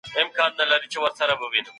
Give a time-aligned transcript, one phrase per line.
[0.13, 1.69] د علم خپرول صدقه ده.